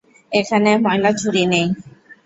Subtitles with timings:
[0.31, 1.67] এখানে ময়লার ঝুড়ি নেই?